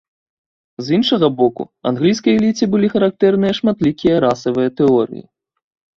З 0.85 0.93
іншага 0.97 1.27
боку, 1.41 1.67
англійскай 1.91 2.39
эліце 2.39 2.65
былі 2.73 2.87
характэрныя 2.97 3.53
шматлікія 3.61 4.15
расавыя 4.27 4.69
тэорыі. 4.81 5.23